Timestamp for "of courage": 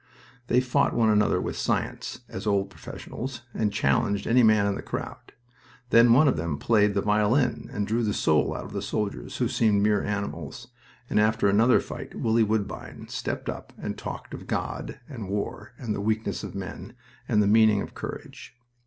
17.83-18.55